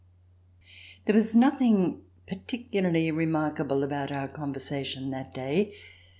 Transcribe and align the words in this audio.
There 1.05 1.13
was 1.13 1.35
nothing 1.35 2.01
particularly 2.25 3.11
remarkable 3.11 3.83
about 3.83 4.11
our 4.11 4.27
conversation 4.27 5.11
that 5.11 5.31
day. 5.31 5.75